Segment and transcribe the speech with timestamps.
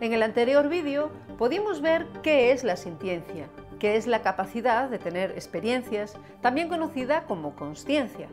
[0.00, 3.46] En el anterior vídeo pudimos ver qué es la sintiencia,
[3.78, 8.28] que es la capacidad de tener experiencias, también conocida como consciencia.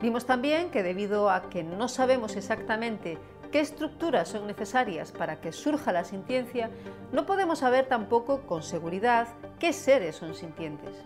[0.00, 3.18] Vimos también que debido a que no sabemos exactamente
[3.50, 6.70] qué estructuras son necesarias para que surja la sintiencia,
[7.12, 10.96] no podemos saber tampoco con seguridad qué seres son sintientes.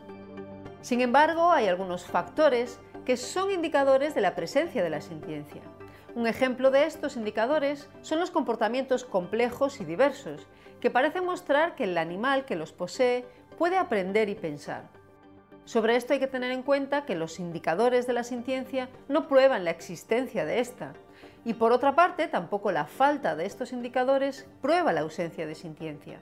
[0.82, 5.62] Sin embargo, hay algunos factores que son indicadores de la presencia de la sintiencia.
[6.18, 10.48] Un ejemplo de estos indicadores son los comportamientos complejos y diversos,
[10.80, 13.24] que parecen mostrar que el animal que los posee
[13.56, 14.88] puede aprender y pensar.
[15.64, 19.64] Sobre esto hay que tener en cuenta que los indicadores de la sintiencia no prueban
[19.64, 20.92] la existencia de esta,
[21.44, 26.20] y por otra parte tampoco la falta de estos indicadores prueba la ausencia de sintiencia.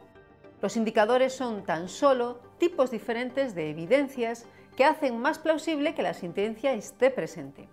[0.60, 4.44] Los indicadores son tan solo tipos diferentes de evidencias
[4.76, 7.70] que hacen más plausible que la sintiencia esté presente.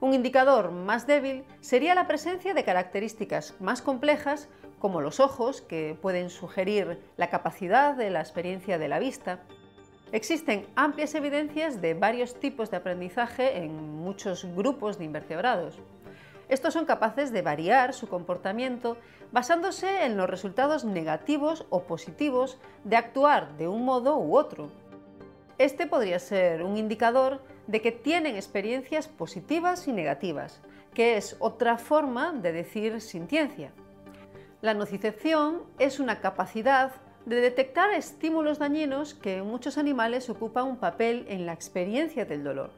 [0.00, 4.48] Un indicador más débil sería la presencia de características más complejas
[4.78, 9.40] como los ojos, que pueden sugerir la capacidad de la experiencia de la vista.
[10.10, 15.78] Existen amplias evidencias de varios tipos de aprendizaje en muchos grupos de invertebrados.
[16.48, 18.96] Estos son capaces de variar su comportamiento
[19.32, 24.70] basándose en los resultados negativos o positivos de actuar de un modo u otro.
[25.58, 30.60] Este podría ser un indicador de que tienen experiencias positivas y negativas,
[30.92, 33.72] que es otra forma de decir sintiencia.
[34.60, 36.90] La nocicepción es una capacidad
[37.26, 42.42] de detectar estímulos dañinos que en muchos animales ocupan un papel en la experiencia del
[42.42, 42.72] dolor.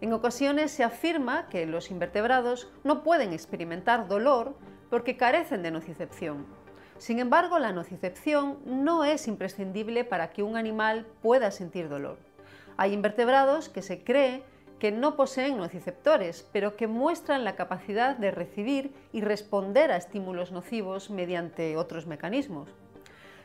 [0.00, 4.56] En ocasiones se afirma que los invertebrados no pueden experimentar dolor
[4.90, 6.46] porque carecen de nocicepción.
[6.98, 12.18] Sin embargo, la nocicepción no es imprescindible para que un animal pueda sentir dolor.
[12.76, 14.42] Hay invertebrados que se cree
[14.78, 20.52] que no poseen nociceptores, pero que muestran la capacidad de recibir y responder a estímulos
[20.52, 22.68] nocivos mediante otros mecanismos.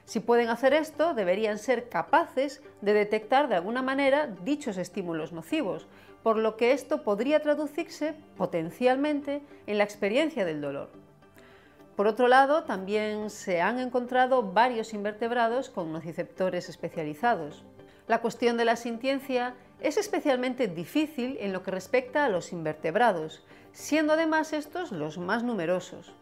[0.04, 5.88] Si pueden hacer esto, deberían ser capaces de detectar de alguna manera dichos estímulos nocivos,
[6.24, 10.90] por lo que esto podría traducirse potencialmente en la experiencia del dolor.
[11.96, 17.64] Por otro lado, también se han encontrado varios invertebrados con nociceptores especializados.
[18.08, 23.44] La cuestión de la sintiencia es especialmente difícil en lo que respecta a los invertebrados,
[23.72, 26.14] siendo además estos los más numerosos.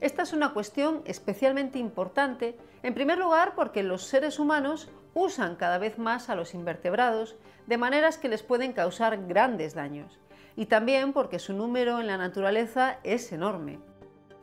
[0.00, 5.78] Esta es una cuestión especialmente importante, en primer lugar porque los seres humanos usan cada
[5.78, 7.34] vez más a los invertebrados
[7.66, 10.18] de maneras que les pueden causar grandes daños,
[10.54, 13.80] y también porque su número en la naturaleza es enorme.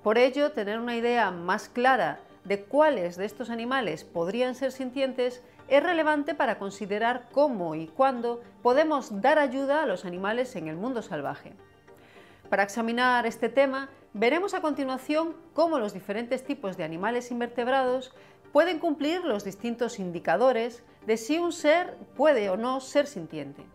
[0.04, 5.42] Por ello, tener una idea más clara de cuáles de estos animales podrían ser sintientes
[5.68, 10.76] es relevante para considerar cómo y cuándo podemos dar ayuda a los animales en el
[10.76, 11.54] mundo salvaje.
[12.50, 18.14] Para examinar este tema, veremos a continuación cómo los diferentes tipos de animales invertebrados
[18.52, 23.66] pueden cumplir los distintos indicadores de si un ser puede o no ser sintiente.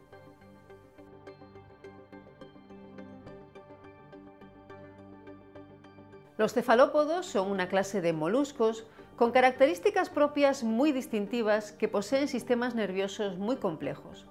[6.38, 8.86] Los cefalópodos son una clase de moluscos
[9.20, 14.26] con características propias muy distintivas que poseen sistemas nerviosos muy complejos.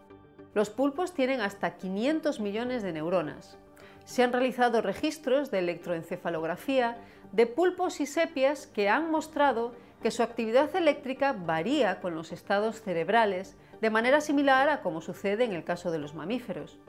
[0.55, 3.59] Los pulpos tienen hasta 500 millones de neuronas.
[4.03, 6.97] Se han realizado registros de electroencefalografía
[7.31, 12.81] de pulpos y sepias que han mostrado que su actividad eléctrica varía con los estados
[12.81, 16.79] cerebrales de manera similar a como sucede en el caso de los mamíferos.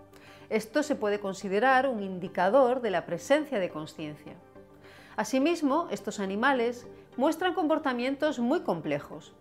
[0.48, 4.36] Esto se puede considerar un indicador de la presencia de conciencia.
[5.16, 6.86] Asimismo, estos animales
[7.16, 9.32] muestran comportamientos muy complejos.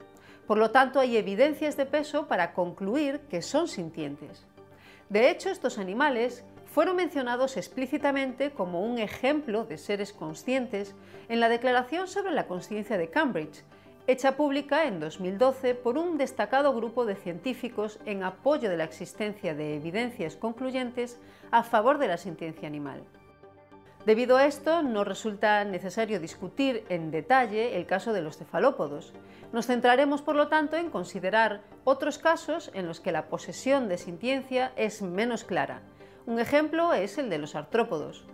[0.47, 4.45] Por lo tanto, hay evidencias de peso para concluir que son sintientes.
[5.09, 10.95] De hecho, estos animales fueron mencionados explícitamente como un ejemplo de seres conscientes
[11.27, 13.63] en la Declaración sobre la Conciencia de Cambridge,
[14.07, 19.53] hecha pública en 2012 por un destacado grupo de científicos en apoyo de la existencia
[19.53, 21.19] de evidencias concluyentes
[21.51, 23.03] a favor de la sintiencia animal.
[24.05, 29.13] Debido a esto, no resulta necesario discutir en detalle el caso de los cefalópodos.
[29.51, 33.97] Nos centraremos, por lo tanto, en considerar otros casos en los que la posesión de
[33.97, 35.81] sintiencia es menos clara.
[36.25, 38.25] Un ejemplo es el de los artrópodos.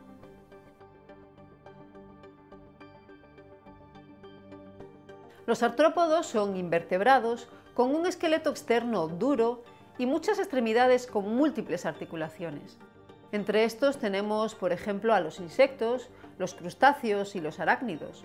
[5.47, 9.63] Los artrópodos son invertebrados con un esqueleto externo duro
[9.97, 12.77] y muchas extremidades con múltiples articulaciones.
[13.35, 18.23] Entre estos tenemos, por ejemplo, a los insectos, los crustáceos y los arácnidos.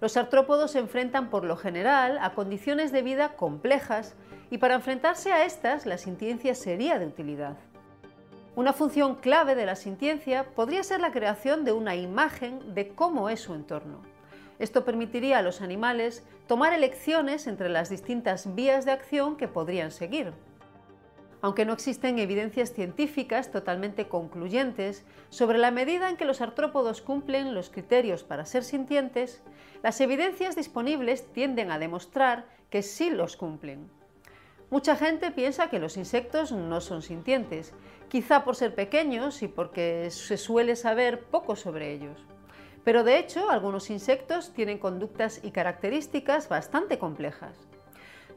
[0.00, 4.16] Los artrópodos se enfrentan por lo general a condiciones de vida complejas
[4.50, 7.56] y para enfrentarse a estas la sintiencia sería de utilidad.
[8.56, 13.28] Una función clave de la sintiencia podría ser la creación de una imagen de cómo
[13.28, 14.02] es su entorno.
[14.58, 19.92] Esto permitiría a los animales tomar elecciones entre las distintas vías de acción que podrían
[19.92, 20.32] seguir.
[21.40, 27.54] Aunque no existen evidencias científicas totalmente concluyentes sobre la medida en que los artrópodos cumplen
[27.54, 29.42] los criterios para ser sintientes,
[29.82, 33.88] las evidencias disponibles tienden a demostrar que sí los cumplen.
[34.70, 37.72] Mucha gente piensa que los insectos no son sintientes,
[38.08, 42.26] quizá por ser pequeños y porque se suele saber poco sobre ellos.
[42.84, 47.67] Pero de hecho, algunos insectos tienen conductas y características bastante complejas.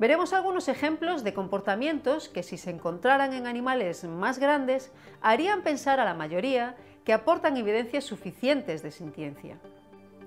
[0.02, 6.00] Veremos algunos ejemplos de comportamientos que si se encontraran en animales más grandes harían pensar
[6.00, 6.76] a la mayoría
[7.06, 9.60] que aportan evidencias suficientes de sintiencia.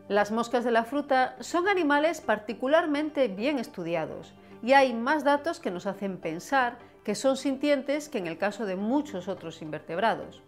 [0.07, 4.33] Las moscas de la fruta son animales particularmente bien estudiados
[4.63, 8.67] y hay más datos que nos hacen pensar que son sintientes que en el caso
[8.67, 10.41] de muchos otros invertebrados.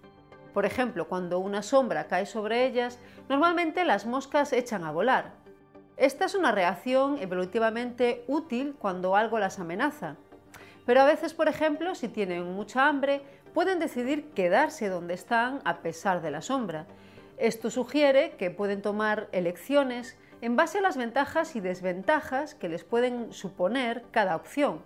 [0.55, 5.46] Por ejemplo, cuando una sombra cae sobre ellas, normalmente las moscas echan a volar.
[5.97, 10.17] Esta es una reacción evolutivamente útil cuando algo las amenaza.
[10.85, 13.23] Pero a veces, por ejemplo, si tienen mucha hambre,
[13.55, 16.87] pueden decidir quedarse donde están a pesar de la sombra.
[17.39, 22.85] Esto sugiere que pueden tomar elecciones en base a las ventajas y desventajas que les
[22.85, 24.83] pueden suponer cada opción,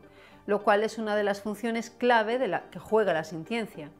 [0.47, 3.91] lo cual es una de las funciones clave de la que juega la sintiencia.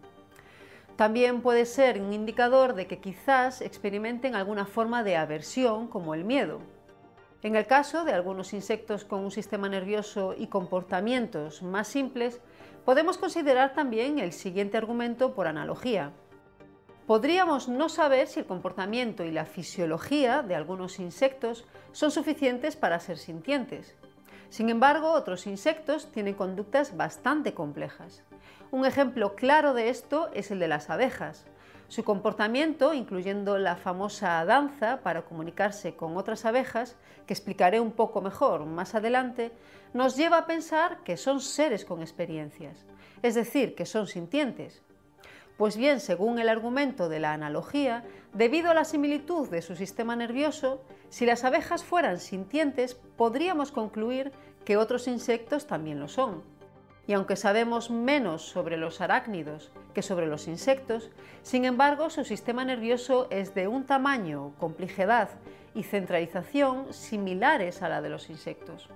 [0.95, 6.25] También puede ser un indicador de que quizás experimenten alguna forma de aversión como el
[6.25, 6.61] miedo.
[7.43, 12.39] En el caso de algunos insectos con un sistema nervioso y comportamientos más simples,
[12.85, 16.13] podemos considerar también el siguiente argumento por analogía.
[17.07, 23.01] Podríamos no saber si el comportamiento y la fisiología de algunos insectos son suficientes para
[23.01, 23.97] ser sintientes.
[24.51, 28.23] Sin embargo, otros insectos tienen conductas bastante complejas.
[28.71, 31.47] Un ejemplo claro de esto es el de las abejas.
[31.91, 36.95] Su comportamiento, incluyendo la famosa danza para comunicarse con otras abejas,
[37.27, 39.51] que explicaré un poco mejor más adelante,
[39.93, 42.87] nos lleva a pensar que son seres con experiencias,
[43.23, 44.85] es decir, que son sintientes.
[45.57, 48.05] Pues bien, según el argumento de la analogía,
[48.35, 54.31] debido a la similitud de su sistema nervioso, si las abejas fueran sintientes, podríamos concluir
[54.65, 56.45] que otros insectos también lo son
[57.11, 61.11] y aunque sabemos menos sobre los arácnidos que sobre los insectos,
[61.43, 65.29] sin embargo su sistema nervioso es de un tamaño, complejidad
[65.75, 68.89] y centralización similares a la de los insectos.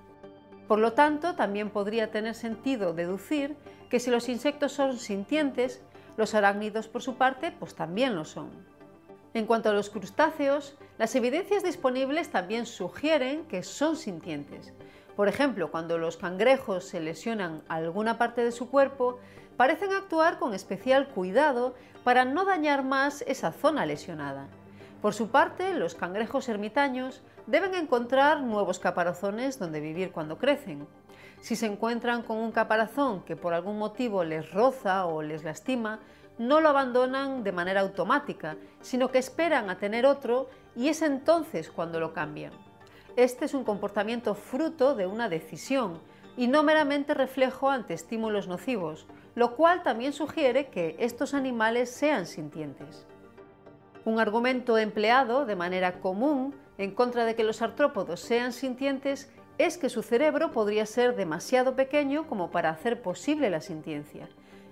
[0.65, 3.57] Por lo tanto, también podría tener sentido deducir
[3.89, 5.81] que si los insectos son sintientes,
[6.15, 8.49] los arácnidos por su parte pues también lo son.
[9.33, 14.73] En cuanto a los crustáceos, las evidencias disponibles también sugieren que son sintientes,
[15.15, 19.19] por ejemplo, cuando los cangrejos se lesionan alguna parte de su cuerpo,
[19.55, 24.47] parecen actuar con especial cuidado para no dañar más esa zona lesionada.
[25.01, 30.87] Por su parte, los cangrejos ermitaños deben encontrar nuevos caparazones donde vivir cuando crecen.
[31.41, 35.99] Si se encuentran con un caparazón que por algún motivo les roza o les lastima,
[36.37, 41.71] no lo abandonan de manera automática, sino que esperan a tener otro y es entonces
[41.71, 42.64] cuando lo cambian.
[43.15, 46.01] Este es un comportamiento fruto de una decisión
[46.35, 52.25] y no meramente reflejo ante estímulos nocivos, lo cual también sugiere que estos animales sean
[52.25, 53.07] sintientes.
[54.03, 59.77] Un argumento empleado de manera común en contra de que los artrópodos sean sintientes es
[59.77, 64.27] que su cerebro podría ser demasiado pequeño como para hacer posible la sintiencia.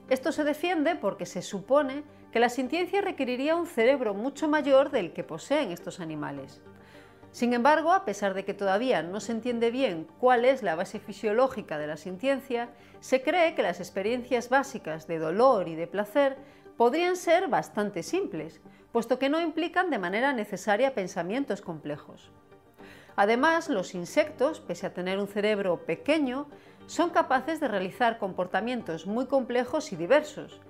[0.10, 2.04] Esto se defiende porque se supone
[2.34, 6.62] que la sintiencia requeriría un cerebro mucho mayor del que poseen estos animales.
[7.34, 11.00] Sin embargo, a pesar de que todavía no se entiende bien cuál es la base
[11.00, 16.38] fisiológica de la sintiencia, se cree que las experiencias básicas de dolor y de placer
[16.78, 18.62] podrían ser bastante simples,
[18.92, 22.32] puesto que no implican de manera necesaria pensamientos complejos.
[23.16, 26.48] Además, los insectos, pese a tener un cerebro pequeño,
[26.86, 30.62] son capaces de realizar comportamientos muy complejos y diversos.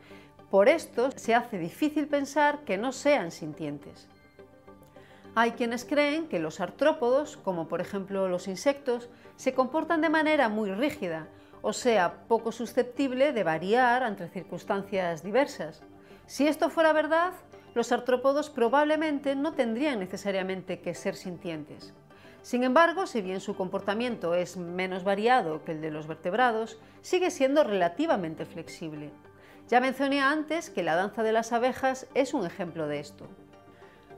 [0.50, 4.08] Por esto se hace difícil pensar que no sean sintientes.
[5.35, 10.47] Hay quienes creen que los artrópodos, como por ejemplo los insectos, se comportan de manera
[10.47, 11.27] muy rígida,
[11.63, 15.81] o sea, poco susceptible de variar entre circunstancias diversas.
[16.27, 17.31] Si esto fuera verdad,
[17.73, 21.95] los artrópodos probablemente no tendrían necesariamente que ser sintientes.
[22.43, 27.31] Sin embargo, si bien su comportamiento es menos variado que el de los vertebrados, sigue
[27.31, 29.09] siendo relativamente flexible.
[29.67, 33.27] Ya mencioné antes que la danza de las abejas es un ejemplo de esto.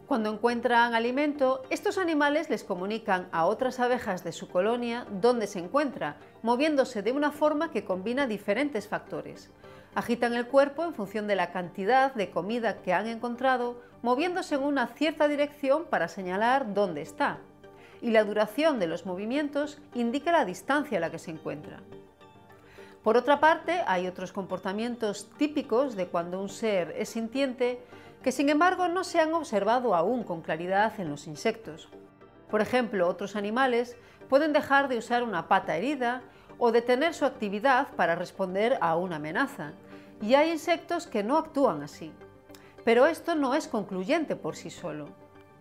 [0.07, 5.57] Cuando encuentran alimento, estos animales les comunican a otras abejas de su colonia dónde se
[5.57, 9.49] encuentra, moviéndose de una forma que combina diferentes factores.
[9.95, 14.63] Agitan el cuerpo en función de la cantidad de comida que han encontrado, moviéndose en
[14.63, 17.39] una cierta dirección para señalar dónde está.
[18.01, 21.79] y la duración de los movimientos indica la distancia a la que se encuentra.
[23.03, 27.79] Por otra parte, hay otros comportamientos típicos de cuando un ser es sintiente
[28.25, 31.89] que sin embargo no se han observado aún con claridad en los insectos.
[32.49, 33.95] Por ejemplo, otros animales
[34.29, 36.23] pueden dejar de usar una pata herida
[36.57, 39.73] o detener su actividad para responder a una amenaza,
[40.23, 42.11] y hay insectos que no actúan así.
[42.83, 45.05] Pero esto no es concluyente por sí solo.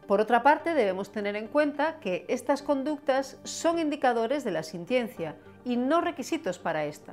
[0.06, 5.36] Por otra parte, debemos tener en cuenta que estas conductas son indicadores de la sintiencia
[5.66, 7.12] y no requisitos para esta.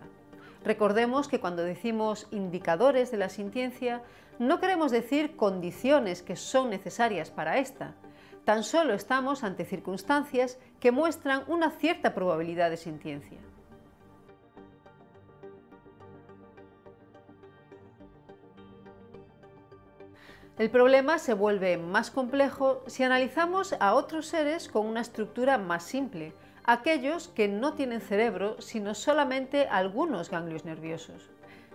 [0.63, 4.01] Recordemos que cuando decimos indicadores de la sintiencia,
[4.41, 7.93] no queremos decir condiciones que son necesarias para esta.
[8.43, 13.37] Tan solo estamos ante circunstancias que muestran una cierta probabilidad de sintiencia.
[20.57, 25.83] El problema se vuelve más complejo si analizamos a otros seres con una estructura más
[25.83, 26.33] simple,
[26.63, 31.29] aquellos que no tienen cerebro sino solamente algunos ganglios nerviosos.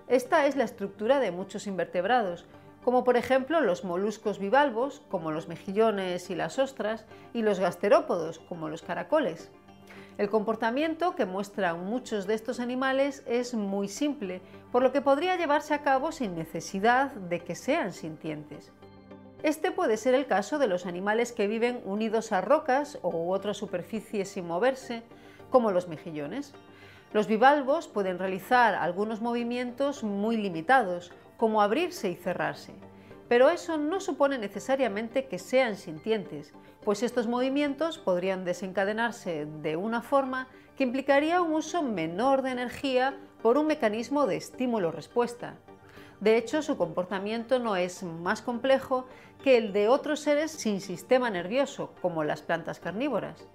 [0.08, 2.44] Esta es la estructura de muchos invertebrados,
[2.84, 8.38] como por ejemplo los moluscos bivalvos, como los mejillones y las ostras, y los gasterópodos,
[8.38, 9.50] como los caracoles.
[10.16, 15.36] El comportamiento que muestran muchos de estos animales es muy simple, por lo que podría
[15.36, 18.70] llevarse a cabo sin necesidad de que sean sintientes.
[19.42, 23.56] Este puede ser el caso de los animales que viven unidos a rocas u otras
[23.56, 25.02] superficies sin moverse,
[25.50, 26.54] como los mejillones.
[27.16, 32.75] Los bivalvos pueden realizar algunos movimientos muy limitados, como abrirse y cerrarse,
[33.26, 36.52] pero eso no supone necesariamente que sean sintientes,
[36.85, 43.16] pues estos movimientos podrían desencadenarse de una forma que implicaría un uso menor de energía
[43.40, 45.54] por un mecanismo de estímulo-respuesta,
[46.20, 49.06] de hecho, su comportamiento no es más complejo
[49.42, 53.46] que el de otros seres sin sistema nervioso, como las plantas carnívoras.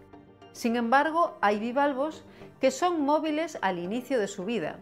[0.53, 2.23] Sin embargo, hay bivalvos
[2.59, 4.79] que son móviles al inicio de su vida.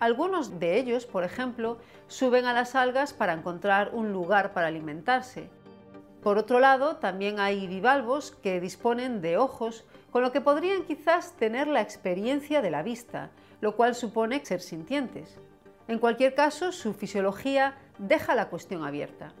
[0.00, 5.50] Algunos de ellos, por ejemplo, suben a las algas para encontrar un lugar para alimentarse.
[6.22, 11.32] Por otro lado, también hay bivalvos que disponen de ojos, con lo que podrían quizás
[11.32, 15.36] tener la experiencia de la vista, lo cual supone ser sintientes.
[15.88, 19.32] En cualquier caso, su fisiología deja la cuestión abierta.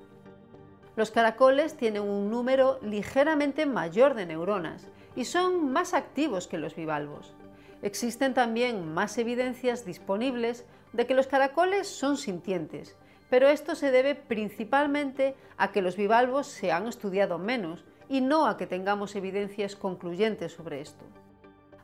[0.96, 4.88] Los caracoles tienen un número ligeramente mayor de neuronas
[5.18, 7.34] y son más activos que los bivalvos.
[7.82, 12.96] Existen también más evidencias disponibles de que los caracoles son sintientes,
[13.28, 18.46] pero esto se debe principalmente a que los bivalvos se han estudiado menos y no
[18.46, 21.04] a que tengamos evidencias concluyentes sobre esto.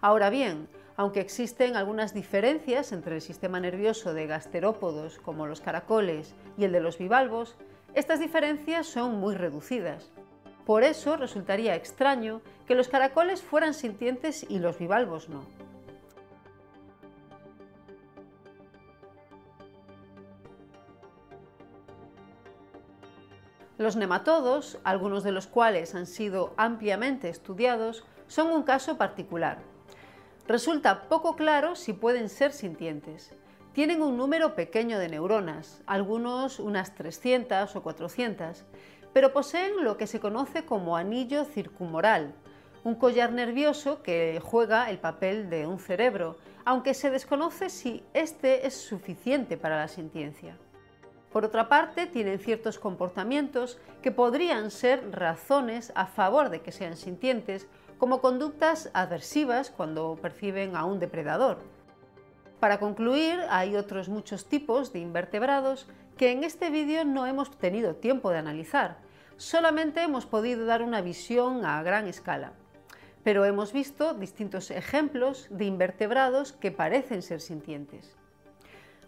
[0.00, 6.36] Ahora bien, aunque existen algunas diferencias entre el sistema nervioso de gasterópodos como los caracoles
[6.56, 7.56] y el de los bivalvos,
[7.94, 10.12] estas diferencias son muy reducidas.
[10.64, 15.44] Por eso resultaría extraño que los caracoles fueran sintientes y los bivalvos no.
[23.76, 29.58] Los nematodos, algunos de los cuales han sido ampliamente estudiados, son un caso particular
[30.46, 33.32] Resulta poco claro si pueden ser sintientes.
[33.72, 38.64] Tienen un número pequeño de neuronas, algunos unas 300 o 400,
[39.14, 42.34] pero poseen lo que se conoce como anillo circumoral,
[42.82, 48.66] un collar nervioso que juega el papel de un cerebro, aunque se desconoce si este
[48.66, 50.58] es suficiente para la sintiencia.
[51.32, 56.96] Por otra parte, tienen ciertos comportamientos que podrían ser razones a favor de que sean
[56.96, 57.68] sintientes
[57.98, 61.58] como conductas aversivas cuando perciben a un depredador.
[62.58, 67.96] Para concluir, hay otros muchos tipos de invertebrados que en este vídeo no hemos tenido
[67.96, 69.03] tiempo de analizar,
[69.36, 72.52] solamente hemos podido dar una visión a gran escala.
[73.22, 78.16] Pero hemos visto distintos ejemplos de invertebrados que parecen ser sintientes.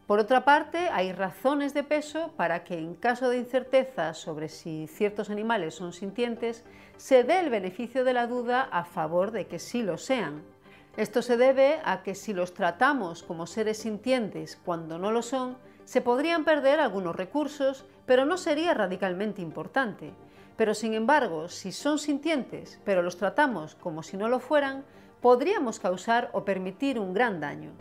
[0.07, 4.87] Por otra parte, hay razones de peso para que en caso de incerteza sobre si
[4.87, 6.65] ciertos animales son sintientes,
[6.97, 10.45] se dé el beneficio de la duda a favor de que sí lo sean.
[10.97, 15.59] Esto se debe a que si los tratamos como seres sintientes cuando no lo son,
[15.85, 20.13] se podrían perder algunos recursos, pero no sería radicalmente importante.
[20.57, 24.85] Pero sin embargo, si son sintientes, pero los tratamos como si no lo fueran,
[25.21, 27.73] podríamos causar o permitir un gran daño.